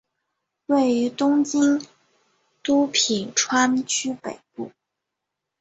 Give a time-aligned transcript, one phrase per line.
[0.65, 1.79] 位于东京
[2.63, 4.71] 都品川区北部。